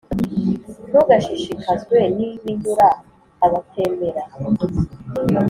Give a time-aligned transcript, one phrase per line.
[0.89, 2.87] Ntugashishikazwe n’ibinyura
[3.45, 4.23] abatemera,